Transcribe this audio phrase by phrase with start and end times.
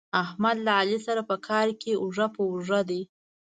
[0.23, 3.01] احمد له علي سره په کار کې اوږه په اوږه دی.